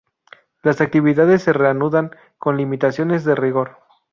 [0.63, 2.09] Las actividades se reanudan
[2.39, 3.77] con limitaciones de rigor.